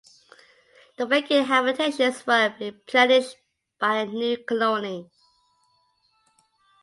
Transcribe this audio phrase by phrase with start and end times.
[0.97, 3.37] The vacant habitations were replenished
[3.79, 5.11] by a new colony.